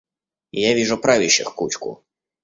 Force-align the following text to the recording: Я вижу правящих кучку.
Я 0.57 0.73
вижу 0.73 0.97
правящих 0.97 1.53
кучку. 1.53 2.03